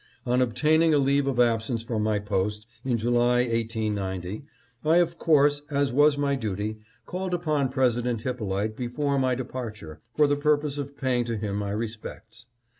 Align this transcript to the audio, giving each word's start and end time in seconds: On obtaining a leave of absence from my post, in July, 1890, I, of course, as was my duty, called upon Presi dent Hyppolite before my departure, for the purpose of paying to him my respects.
On 0.25 0.41
obtaining 0.41 0.95
a 0.95 0.97
leave 0.97 1.27
of 1.27 1.39
absence 1.39 1.83
from 1.83 2.01
my 2.01 2.17
post, 2.17 2.65
in 2.83 2.97
July, 2.97 3.43
1890, 3.43 4.45
I, 4.83 4.97
of 4.97 5.19
course, 5.19 5.61
as 5.69 5.93
was 5.93 6.17
my 6.17 6.33
duty, 6.35 6.79
called 7.05 7.35
upon 7.35 7.69
Presi 7.69 8.01
dent 8.01 8.23
Hyppolite 8.23 8.75
before 8.75 9.19
my 9.19 9.35
departure, 9.35 10.01
for 10.15 10.25
the 10.25 10.35
purpose 10.35 10.79
of 10.79 10.97
paying 10.97 11.23
to 11.25 11.37
him 11.37 11.57
my 11.57 11.69
respects. 11.69 12.47